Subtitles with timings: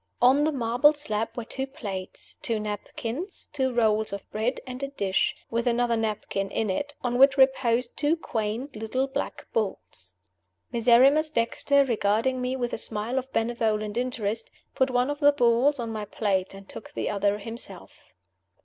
[0.19, 4.87] On the marble slab were two plates, two napkins, two rolls of bread, and a
[4.87, 10.15] dish, with another napkin in it, on which reposed two quaint little black balls.
[10.73, 15.77] Miserrimus Dexter, regarding me with a smile of benevolent interest, put one of the balls
[15.77, 18.11] on my plate, and took the other himself.